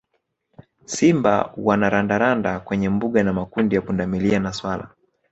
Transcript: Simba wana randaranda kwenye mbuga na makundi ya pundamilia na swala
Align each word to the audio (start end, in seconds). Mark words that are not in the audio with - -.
Simba 0.85 1.53
wana 1.57 1.89
randaranda 1.89 2.59
kwenye 2.59 2.89
mbuga 2.89 3.23
na 3.23 3.33
makundi 3.33 3.75
ya 3.75 3.81
pundamilia 3.81 4.39
na 4.39 4.53
swala 4.53 4.87